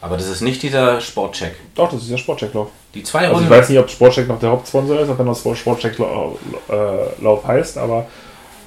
[0.00, 1.56] Aber das ist nicht dieser Sportcheck.
[1.74, 2.68] Doch, das ist ja Sportchecklauf.
[2.94, 3.50] Die zwei Also ich Runden.
[3.50, 6.38] weiß nicht, ob Sportcheck noch der Hauptsponsor ist, ob das Sportchecklauf
[6.68, 8.06] äh, heißt, aber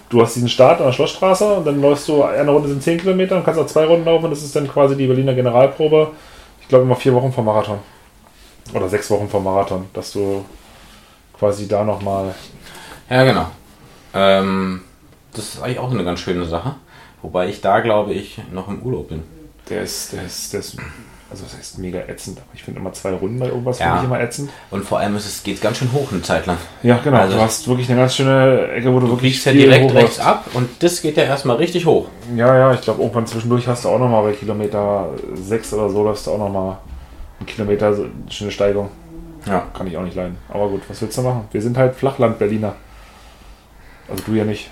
[0.10, 3.00] du hast diesen Start an der Schlossstraße und dann läufst du, eine Runde sind 10
[3.00, 6.10] Kilometer und kannst auch zwei Runden laufen und das ist dann quasi die Berliner Generalprobe.
[6.60, 7.80] Ich glaube immer vier Wochen vom Marathon.
[8.74, 10.45] Oder sechs Wochen vom Marathon, dass du
[11.38, 12.34] quasi da nochmal.
[13.10, 13.47] Ja, genau.
[14.13, 14.82] Ähm,
[15.34, 16.76] das ist eigentlich auch eine ganz schöne Sache.
[17.21, 19.24] Wobei ich da, glaube ich, noch im Urlaub bin.
[19.69, 20.78] Der ist, der ist, der ist
[21.30, 23.86] also das heißt mega ätzend, aber ich finde immer zwei Runden bei irgendwas Ja.
[23.86, 24.50] finde ich immer ätzend.
[24.69, 26.58] Und vor allem ist es, geht ganz schön hoch eine Zeit lang.
[26.84, 27.19] Ja, genau.
[27.19, 30.19] Also- du hast wirklich eine ganz schöne Ecke, wo du Du wirklich ja direkt rechts
[30.19, 30.26] hast.
[30.28, 32.08] ab und das geht ja erstmal richtig hoch.
[32.36, 36.04] Ja, ja, ich glaube, irgendwann zwischendurch hast du auch nochmal bei Kilometer 6 oder so,
[36.04, 36.80] läufst du auch nochmal
[37.42, 38.90] einen Kilometer so eine schöne Steigung.
[39.46, 39.68] Ja.
[39.74, 40.38] Kann ich auch nicht leiden.
[40.50, 41.48] Aber gut, was willst du machen?
[41.52, 42.76] Wir sind halt Flachland-Berliner.
[44.08, 44.70] Also du ja nicht.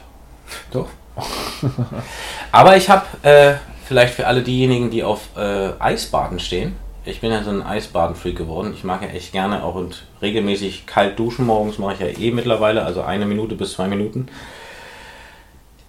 [0.71, 0.87] Doch.
[2.51, 3.55] Aber ich habe äh,
[3.85, 6.75] vielleicht für alle diejenigen, die auf äh, Eisbaden stehen.
[7.05, 8.73] Ich bin ja so ein Eisbaden-Freak geworden.
[8.75, 12.31] Ich mag ja echt gerne auch und regelmäßig kalt duschen morgens mache ich ja eh
[12.31, 14.27] mittlerweile, also eine Minute bis zwei Minuten.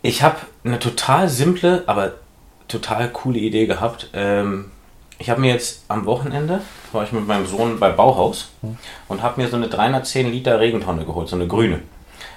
[0.02, 2.14] Ich habe eine total simple, aber
[2.68, 4.08] total coole Idee gehabt.
[4.14, 4.70] Ähm,
[5.20, 8.48] ich habe mir jetzt am Wochenende, war ich mit meinem Sohn bei Bauhaus
[9.06, 11.80] und habe mir so eine 310 Liter Regentonne geholt, so eine grüne.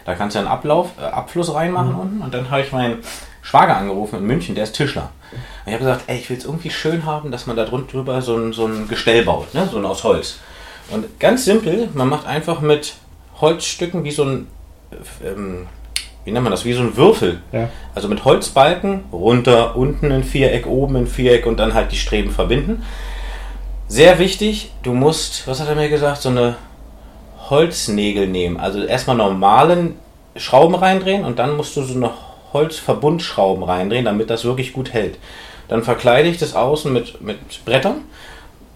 [0.06, 2.98] Da kannst du einen Ablauf, äh, Abfluss reinmachen unten und dann habe ich meinen
[3.42, 5.12] Schwager angerufen in München, der ist Tischler.
[5.32, 8.22] Und ich habe gesagt, ey, ich will es irgendwie schön haben, dass man da drüber
[8.22, 9.68] so ein, so ein Gestell baut, ne?
[9.72, 10.40] so ein aus Holz.
[10.90, 12.96] Und ganz simpel, man macht einfach mit
[13.40, 14.48] Holzstücken wie so ein,
[14.92, 15.68] äh, ähm,
[16.26, 17.42] wie nennt man das, wie so ein Würfel.
[17.52, 17.70] Ja.
[17.96, 22.32] Also mit Holzbalken, runter, unten ein Viereck, oben ein Viereck und dann halt die Streben
[22.32, 22.84] verbinden.
[23.88, 26.56] Sehr wichtig, du musst, was hat er mir gesagt, so eine
[27.50, 28.58] Holznägel nehmen.
[28.58, 29.96] Also erstmal normalen
[30.36, 32.12] Schrauben reindrehen und dann musst du so eine
[32.54, 35.18] Holzverbundschrauben reindrehen, damit das wirklich gut hält.
[35.68, 38.02] Dann verkleide ich das außen mit, mit Brettern,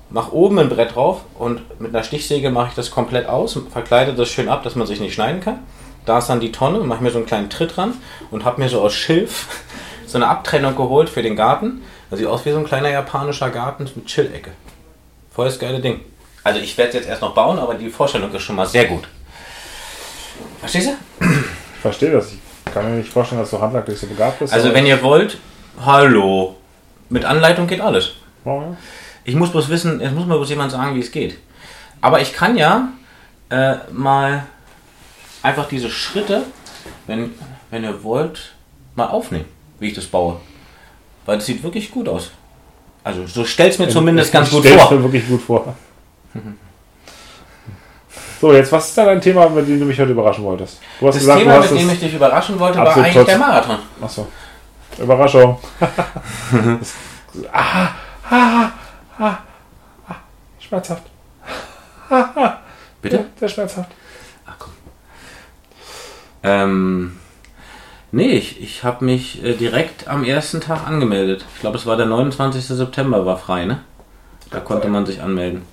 [0.09, 4.13] mache oben ein Brett drauf und mit einer Stichsäge mache ich das komplett aus, verkleide
[4.13, 5.59] das schön ab, dass man sich nicht schneiden kann.
[6.07, 7.93] Da ist dann die Tonne, mache mir so einen kleinen Tritt dran
[8.31, 9.47] und habe mir so aus Schilf
[10.07, 11.81] so eine Abtrennung geholt für den Garten.
[12.09, 14.51] Das sieht aus wie so ein kleiner japanischer Garten mit Chill-Ecke.
[15.35, 15.99] Voll das geile Ding.
[16.45, 18.85] Also ich werde es jetzt erst noch bauen, aber die Vorstellung ist schon mal sehr
[18.85, 19.05] gut.
[20.61, 21.25] Verstehst du?
[21.25, 22.31] Ich verstehe das.
[22.31, 24.53] Ich kann mir nicht vorstellen, dass du handwerklich so begabt bist.
[24.53, 25.37] Also wenn ihr wollt,
[25.85, 26.55] hallo.
[27.09, 28.13] Mit Anleitung geht alles.
[28.45, 28.77] Oh, ja.
[29.25, 31.37] Ich muss bloß wissen, es muss mir bloß jemand sagen, wie es geht.
[31.99, 32.93] Aber ich kann ja
[33.49, 34.45] äh, mal
[35.43, 36.43] einfach diese Schritte,
[37.05, 37.33] wenn,
[37.71, 38.53] wenn ihr wollt,
[38.95, 39.45] mal aufnehmen,
[39.79, 40.39] wie ich das baue.
[41.25, 42.31] Weil es sieht wirklich gut aus.
[43.03, 44.91] Also so stellt mir zumindest ganz gut vor.
[44.91, 45.75] mir wirklich gut vor.
[48.39, 50.79] So, jetzt, was ist denn dein Thema, mit dem du mich heute überraschen wolltest?
[50.99, 51.93] Du hast Das gesagt, Thema, du hast mit dem es.
[51.95, 53.79] ich dich überraschen wollte, war eigentlich trotz- der Marathon.
[54.01, 54.27] Achso.
[54.99, 55.57] Überraschung.
[56.51, 56.93] Das-
[57.51, 57.87] ah,
[58.29, 58.69] ah,
[59.19, 59.37] ah,
[60.07, 60.15] ah,
[60.59, 61.03] schmerzhaft.
[63.01, 63.25] Bitte?
[63.39, 63.89] Sehr schmerzhaft.
[66.47, 67.13] Ähm,
[68.11, 71.45] nee, ich, ich habe mich äh, direkt am ersten Tag angemeldet.
[71.55, 72.63] Ich glaube, es war der 29.
[72.65, 73.79] September, war frei, ne?
[74.51, 75.63] Da konnte man sich anmelden.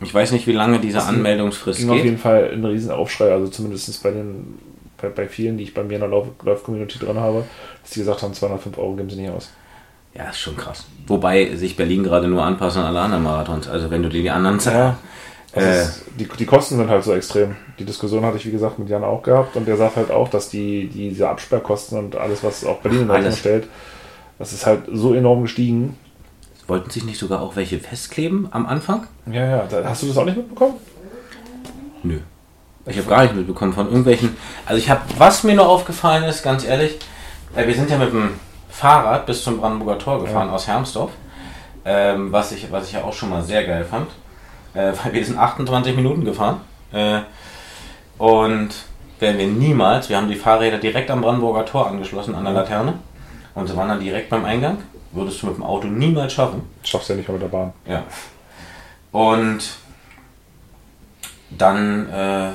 [0.00, 2.04] Ich weiß nicht, wie lange diese Das Anmeldungsfrist ging auf geht.
[2.04, 4.58] jeden Fall ein Riesenaufschrei, also zumindest bei den
[5.00, 7.44] bei, bei vielen, die ich bei mir in der Lauf- Lauf-Community drin habe,
[7.82, 9.50] dass die gesagt haben, 205 Euro geben sie nicht aus.
[10.14, 10.84] Ja, ist schon krass.
[11.06, 13.66] Wobei sich Berlin gerade nur anpasst an alle anderen Marathons.
[13.68, 14.96] Also wenn du dir die anderen Ja.
[15.54, 15.72] Also Äh.
[15.72, 17.56] es, die, die Kosten sind halt so extrem.
[17.78, 20.28] Die Diskussion hatte ich, wie gesagt, mit Jan auch gehabt und der sagt halt auch,
[20.28, 23.68] dass die, die diese Absperrkosten und alles, was auch Berlin in Rechnung stellt,
[24.38, 25.96] das ist halt so enorm gestiegen.
[26.66, 29.06] wollten sich nicht sogar auch welche festkleben am Anfang?
[29.30, 29.68] Ja, ja.
[29.84, 30.74] Hast du das auch nicht mitbekommen?
[32.02, 32.18] Nö.
[32.86, 34.36] Ich habe gar nicht mitbekommen von irgendwelchen.
[34.66, 36.98] Also ich habe, was mir nur aufgefallen ist, ganz ehrlich,
[37.56, 38.30] äh, wir sind ja mit dem
[38.68, 41.12] Fahrrad bis zum Brandenburger Tor gefahren aus Hermsdorf,
[41.84, 44.08] ähm, was ich, was ich ja auch schon mal sehr geil fand,
[44.74, 46.60] äh, weil wir sind 28 Minuten gefahren
[46.92, 47.20] äh,
[48.18, 48.70] und
[49.20, 50.08] werden wir niemals.
[50.08, 52.94] Wir haben die Fahrräder direkt am Brandenburger Tor angeschlossen an der Laterne
[53.54, 54.78] und sie waren dann direkt beim Eingang.
[55.12, 56.62] Würdest du mit dem Auto niemals schaffen.
[56.82, 57.72] Schaffst du ja nicht mal mit der Bahn.
[57.86, 58.02] Ja.
[59.12, 59.76] Und
[61.50, 62.50] dann äh,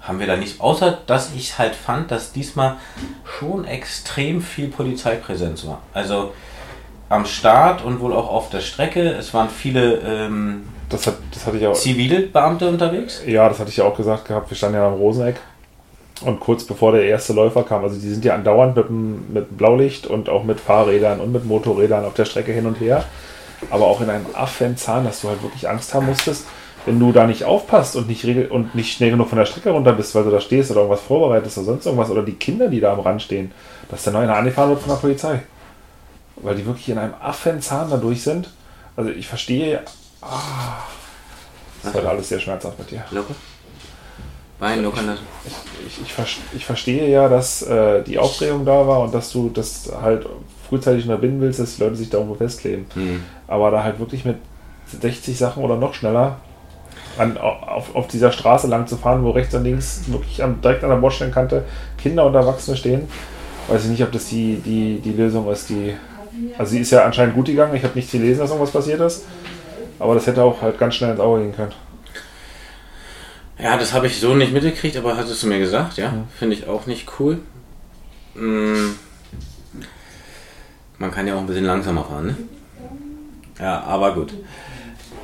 [0.00, 2.76] haben wir da nichts, außer dass ich halt fand, dass diesmal
[3.24, 5.82] schon extrem viel Polizeipräsenz war.
[5.92, 6.32] Also
[7.10, 9.02] am Start und wohl auch auf der Strecke.
[9.10, 11.74] Es waren viele ähm, Das, hat, das hatte ich auch.
[11.74, 13.22] Zivilbeamte unterwegs.
[13.26, 14.50] Ja, das hatte ich ja auch gesagt gehabt.
[14.50, 15.36] Wir standen ja am Roseneck.
[16.22, 19.56] Und kurz bevor der erste Läufer kam, also die sind ja andauernd mit, dem, mit
[19.56, 23.04] Blaulicht und auch mit Fahrrädern und mit Motorrädern auf der Strecke hin und her.
[23.70, 26.46] Aber auch in einem Affenzahn, dass du halt wirklich Angst haben musstest,
[26.86, 29.70] wenn du da nicht aufpasst und nicht, regel und nicht schnell genug von der Strecke
[29.70, 32.68] runter bist, weil du da stehst oder irgendwas vorbereitest oder sonst irgendwas, oder die Kinder,
[32.68, 33.52] die da am Rand stehen,
[33.90, 35.42] dass der neue angefahren wird von der Polizei.
[36.36, 38.50] Weil die wirklich in einem Affenzahn da durch sind.
[38.96, 39.80] Also ich verstehe.
[40.20, 40.82] Ah,
[41.82, 43.04] das ist heute alles sehr schmerzhaft mit dir.
[43.10, 43.34] Locker.
[44.58, 45.22] Bein lockern lassen.
[45.86, 49.50] ich, ich, vers- ich verstehe ja, dass äh, die Aufregung da war und dass du
[49.50, 50.26] das halt
[50.68, 52.86] frühzeitig unterbinden willst, dass die Leute sich da irgendwo festkleben.
[52.94, 53.22] Hm.
[53.46, 54.36] Aber da halt wirklich mit
[55.00, 56.38] 60 Sachen oder noch schneller
[57.18, 60.82] an, auf, auf dieser Straße lang zu fahren, wo rechts und links wirklich am, direkt
[60.82, 61.64] an der Bordsteinkante
[61.96, 63.08] Kinder und Erwachsene stehen,
[63.68, 65.94] weiß ich nicht, ob das die, die, die Lösung ist, die
[66.58, 67.74] Also sie ist ja anscheinend gut gegangen.
[67.76, 69.24] Ich habe nicht gelesen, dass irgendwas passiert ist.
[69.98, 71.72] Aber das hätte auch halt ganz schnell ins Auge gehen können.
[73.60, 76.12] Ja, das habe ich so nicht mitgekriegt, aber hattest du mir gesagt, ja?
[76.38, 77.38] Finde ich auch nicht cool.
[78.34, 78.90] Mm.
[80.98, 82.36] Man kann ja auch ein bisschen langsamer fahren, ne?
[83.60, 84.32] Ja, aber gut.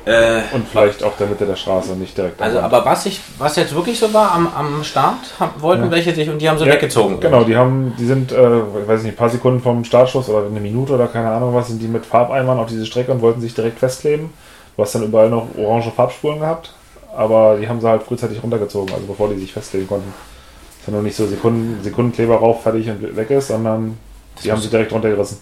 [0.05, 2.39] Äh, Und vielleicht auch der Mitte der Straße nicht direkt.
[2.41, 2.73] also, Rand.
[2.73, 5.91] aber was ich, was jetzt wirklich so war, am, am Start hab, wollten Ja.
[5.91, 7.19] welche sich und die haben sie Ja, weggezogen.
[7.19, 10.45] Genau, die haben, die sind, äh, ich weiß nicht, ein paar Sekunden vom Startschuss oder
[10.45, 13.41] eine Minute oder keine Ahnung was, sind die mit Farbeimern auf diese Strecke und wollten
[13.41, 14.29] sich direkt festkleben.
[14.75, 16.73] Du hast dann überall noch orange Farbspuren gehabt,
[17.15, 20.13] aber die haben sie halt frühzeitig runtergezogen, also bevor die sich festkleben konnten.
[20.79, 23.97] Ist ja noch nicht so Sekunden, Sekundenkleber rauf, fertig und weg ist, sondern
[24.43, 25.37] die haben sie direkt runtergerissen.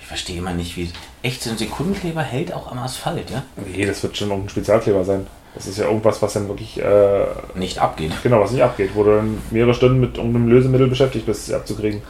[0.00, 0.90] Ich verstehe immer nicht, wie.
[1.22, 3.42] Echt, so ein Sekundenkleber hält auch am Asphalt, ja?
[3.56, 5.26] Nee, das wird schon irgendein Spezialkleber sein.
[5.54, 8.12] Das ist ja irgendwas, was dann wirklich, äh, Nicht abgeht.
[8.22, 11.54] genau, was nicht abgeht, wo du dann mehrere Stunden mit irgendeinem Lösemittel beschäftigt bist, sie
[11.54, 12.02] abzukriegen.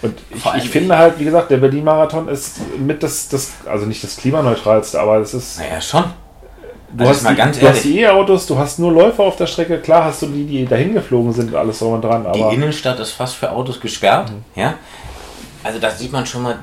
[0.00, 4.02] Und ich, ich finde halt, wie gesagt, der Berlin-Marathon ist mit das, das, also nicht
[4.04, 6.04] das klimaneutralste, aber das ist, Naja, schon.
[6.92, 7.92] du, Also hast mal die, ganz du hast ehrlich.
[7.94, 10.94] die E-Autos, du hast nur Läufer auf der Strecke, klar hast du die, die dahin
[10.94, 14.74] geflogen sind, alles so und dran, Die aber Innenstadt ist fast für Autos gesperrt, ja?
[15.64, 16.58] Also da sieht man schon mal.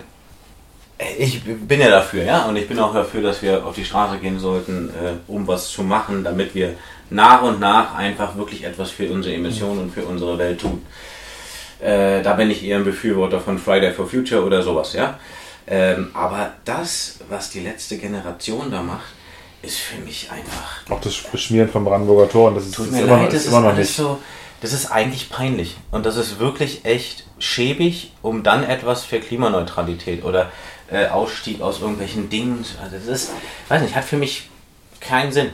[1.20, 4.18] Ich bin ja dafür, ja, und ich bin auch dafür, dass wir auf die Straße
[4.20, 6.74] gehen sollten, äh, um was zu machen, damit wir
[7.10, 10.82] nach und nach einfach wirklich etwas für unsere Emissionen und für unsere Welt tun.
[11.82, 15.20] Äh, da bin ich eher ein Befürworter von Friday for Future oder sowas, ja.
[15.68, 19.06] Ähm, aber das, was die letzte Generation da macht,
[19.62, 22.92] ist für mich einfach auch das Beschmieren vom Brandenburger Tor, und das ist, Tut ist
[22.94, 23.96] mir immer, leid, noch- das ist ist immer noch nicht.
[23.96, 24.20] so.
[24.62, 25.76] Das ist eigentlich peinlich.
[25.92, 30.52] Und das ist wirklich echt schäbig, um dann etwas für Klimaneutralität oder
[30.90, 32.64] äh, Ausstieg aus irgendwelchen Dingen.
[32.82, 33.32] Also das ist,
[33.70, 34.50] weiß nicht, hat für mich
[35.02, 35.50] keinen Sinn.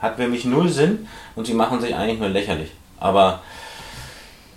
[0.00, 2.70] Hat für mich null Sinn und sie machen sich eigentlich nur lächerlich.
[3.00, 3.42] Aber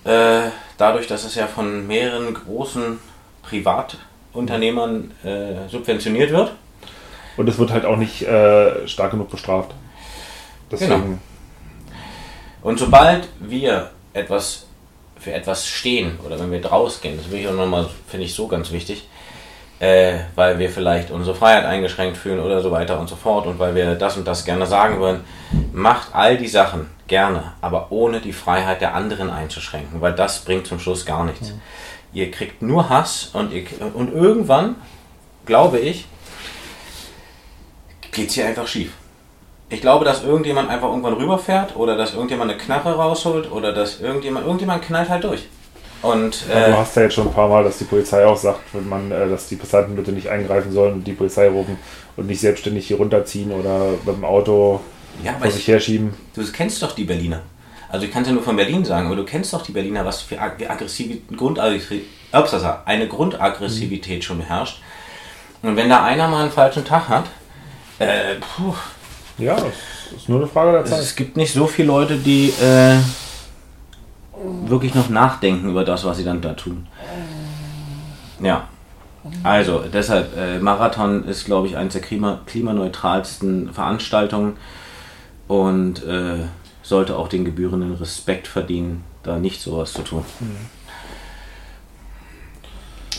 [0.03, 2.99] äh, dadurch, dass es ja von mehreren großen
[3.43, 6.53] Privatunternehmern äh, subventioniert wird,
[7.37, 9.71] Und es wird halt auch nicht äh, stark genug bestraft.
[10.69, 11.17] Deswegen, Genau.
[12.61, 14.67] Und sobald wir etwas
[15.19, 18.33] für etwas stehen oder wenn wir draus gehen, das will ich auch nochmal, finde ich
[18.33, 19.07] so ganz wichtig,
[19.81, 23.57] äh, weil wir vielleicht unsere Freiheit eingeschränkt fühlen oder so weiter und so fort und
[23.57, 25.21] weil wir das und das gerne sagen wollen,
[25.73, 30.67] macht all die Sachen gerne, aber ohne die Freiheit der anderen einzuschränken, weil das bringt
[30.67, 31.53] zum Schluss gar nichts.
[32.13, 33.63] Ihr kriegt nur Hass und, ihr,
[33.95, 34.75] und irgendwann,
[35.47, 36.05] glaube ich,
[38.11, 38.91] geht es hier einfach schief.
[39.69, 43.99] Ich glaube, dass irgendjemand einfach irgendwann rüberfährt oder dass irgendjemand eine Knarre rausholt oder dass
[43.99, 45.47] irgendjemand, irgendjemand knallt halt durch.
[46.01, 48.37] Und Ja, du äh, hast ja jetzt schon ein paar Mal, dass die Polizei auch
[48.37, 51.77] sagt, wenn man, äh, dass die Passanten bitte nicht eingreifen sollen und die Polizei rufen
[52.17, 54.79] und nicht selbstständig hier runterziehen oder mit dem Auto
[55.23, 56.13] ja, vor sich ich, herschieben.
[56.33, 57.41] du kennst doch die Berliner.
[57.89, 60.05] Also ich kann es ja nur von Berlin sagen, aber du kennst doch die Berliner,
[60.05, 62.07] was für ag- aggressive Grundaggressivität,
[62.85, 64.81] eine Grundaggressivität schon herrscht.
[65.61, 67.25] Und wenn da einer mal einen falschen Tag hat,
[67.99, 68.73] äh, puh,
[69.37, 69.73] Ja, das
[70.17, 71.01] ist nur eine Frage der Also Zeit.
[71.03, 72.95] es gibt nicht so viele Leute, die äh,
[74.65, 76.87] wirklich noch nachdenken über das, was sie dann da tun.
[78.41, 78.67] Ja.
[79.43, 84.57] Also, deshalb, äh, Marathon ist, glaube ich, eines der klima klimaneutralsten Veranstaltungen
[85.47, 86.45] und äh,
[86.81, 90.25] sollte auch den gebührenden Respekt verdienen, da nicht sowas zu tun.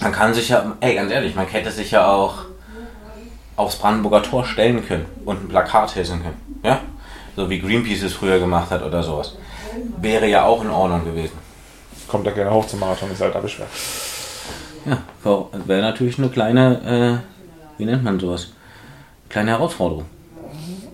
[0.00, 2.46] Man kann sich ja, ey, ganz ehrlich, man hätte sich ja auch
[3.54, 6.60] aufs Brandenburger Tor stellen können und ein Plakat hissen können.
[6.64, 6.80] Ja?
[7.36, 9.36] So wie Greenpeace es früher gemacht hat oder sowas.
[10.00, 11.38] Wäre ja auch in Ordnung gewesen.
[12.08, 13.68] Kommt da gerne hoch zum Marathon, ist halt abgeschwert.
[14.84, 15.02] Ja,
[15.66, 18.48] wäre natürlich eine kleine, äh, wie nennt man sowas?
[19.28, 20.06] Kleine Herausforderung.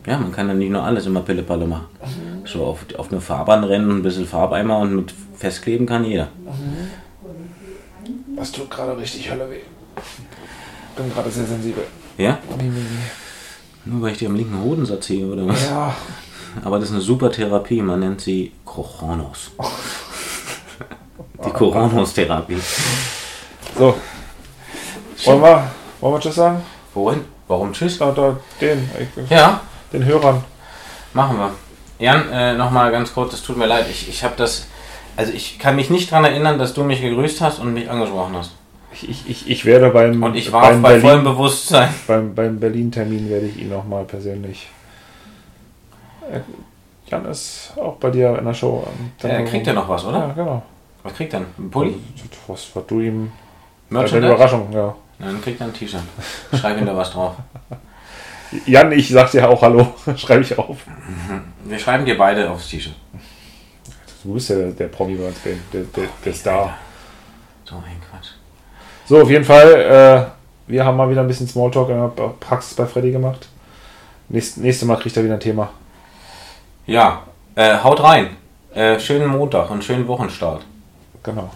[0.07, 1.87] Ja, man kann ja nicht nur alles immer Pille-Palle machen.
[2.45, 6.29] So auf, auf eine Fahrbahn rennen, ein bisschen Farbeimer und mit festkleben kann jeder.
[8.37, 9.61] Das tut gerade richtig Hölle weh.
[10.97, 11.85] Bin gerade sehr sensibel.
[12.17, 12.39] Ja?
[13.85, 15.69] Nur weil ich dir am linken Hodensatz ziehe oder was?
[15.69, 15.95] Ja.
[16.65, 19.51] Aber das ist eine super Therapie, man nennt sie Coronos.
[21.45, 22.61] Die Coronos-Therapie.
[23.77, 23.95] So.
[25.25, 26.63] Wollen wir, wollen wir Tschüss sagen?
[26.95, 27.25] Wohin?
[27.49, 27.99] Warum tschüss?
[27.99, 28.89] Da, da, den,
[29.31, 29.61] Ja,
[29.93, 30.45] den Hörern.
[31.15, 31.51] machen wir.
[31.99, 34.69] Jan, äh, nochmal ganz kurz, es tut mir leid, ich, ich habe das,
[35.17, 38.37] also ich kann mich nicht daran erinnern, dass du mich gegrüßt hast und mich angesprochen
[38.37, 38.53] hast.
[38.93, 41.89] Ich, ich, ich, werde beim, Und ich war beim, bei vollem Berlin, Bewusstsein.
[42.07, 44.69] beim, beim Berlin-Termin werde ich ihn nochmal persönlich.
[47.11, 48.87] Jan ist auch bei dir in der Show.
[48.87, 50.19] Und Äh, kriegt er noch was, oder?
[50.19, 50.63] Ja, genau.
[51.03, 51.41] Was kriegt er?
[51.41, 51.97] Ein Pulli?
[52.47, 53.33] Was, was du ihm.
[53.91, 54.33] Eine Merchandise?
[54.33, 54.95] Überraschung, ja.
[55.19, 56.03] Dann kriegt er ein T-Shirt.
[56.55, 57.35] Schreib ihm da was drauf.
[58.67, 59.95] Jan, ich sag dir auch Hallo.
[60.17, 60.79] Schreibe ich auf.
[61.65, 62.95] Wir schreiben dir beide aufs T-Shirt.
[64.25, 66.77] Du bist ja der, der Promi bei uns, der, der, der, der Star.
[67.65, 68.31] So ein Quatsch.
[69.07, 69.73] So, auf jeden Fall,
[70.67, 72.09] äh, wir haben mal wieder ein bisschen Smalltalk in der
[72.41, 73.49] Praxis bei Freddy gemacht.
[74.29, 75.71] Nächst, nächstes Mal kriegt er wieder ein Thema.
[76.89, 77.25] Ja,
[77.55, 78.39] äh, haut rein.
[78.73, 80.63] Äh, schönen Montag und schönen Wochenstart.
[81.23, 81.51] Genau.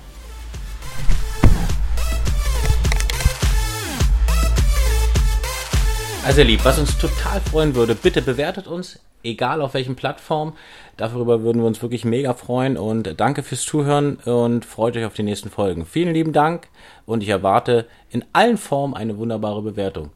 [6.26, 10.52] Also lieb, was uns total freuen würde, bitte bewertet uns, egal auf welchen Plattform.
[10.98, 15.14] Darüber würden wir uns wirklich mega freuen und danke fürs Zuhören und freut euch auf
[15.14, 15.86] die nächsten Folgen.
[15.86, 16.68] Vielen lieben Dank
[17.06, 20.10] und ich erwarte in allen Formen eine wunderbare Bewertung.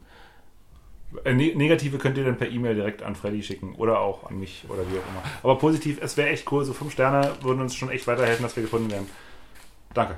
[1.23, 4.39] Äh, ne negative könnt ihr dann per E-Mail direkt an Freddy schicken oder auch an
[4.39, 5.23] mich oder wie auch immer.
[5.43, 8.55] Aber positiv, es wäre echt cool, so fünf Sterne würden uns schon echt weiterhelfen, dass
[8.55, 9.07] wir gefunden werden.
[9.93, 10.17] Danke.